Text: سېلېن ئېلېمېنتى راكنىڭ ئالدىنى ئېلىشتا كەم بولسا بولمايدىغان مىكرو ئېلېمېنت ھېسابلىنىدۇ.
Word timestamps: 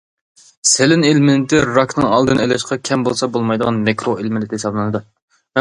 سېلېن 0.69 1.03
ئېلېمېنتى 1.09 1.59
راكنىڭ 1.75 2.09
ئالدىنى 2.15 2.45
ئېلىشتا 2.47 2.79
كەم 2.89 3.07
بولسا 3.09 3.31
بولمايدىغان 3.37 3.81
مىكرو 3.91 4.17
ئېلېمېنت 4.19 4.57
ھېسابلىنىدۇ. 4.59 5.05